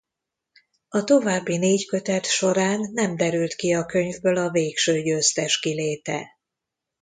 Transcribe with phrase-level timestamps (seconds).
[0.89, 6.27] A további négy kötet során nem derült ki a könyvből a végső győztes kiléte.